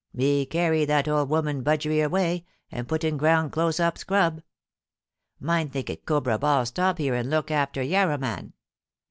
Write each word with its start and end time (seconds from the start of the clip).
Me 0.15 0.47
carry 0.47 0.83
that 0.83 1.07
ole 1.07 1.27
woman 1.27 1.61
budgery 1.61 2.07
way, 2.07 2.43
and 2.71 2.87
put 2.87 3.03
in 3.03 3.17
ground 3.17 3.51
close 3.51 3.79
up 3.79 3.99
scrub." 3.99 4.41
Mine 5.39 5.69
think 5.69 5.91
it 5.91 6.07
Cobra 6.07 6.39
Ball 6.39 6.65
stop 6.65 6.97
here 6.97 7.13
and 7.13 7.29
look 7.29 7.51
after 7.51 7.83
yarraman. 7.83 8.53